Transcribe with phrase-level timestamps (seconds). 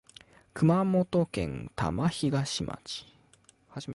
[0.55, 3.05] 熊本県玉東町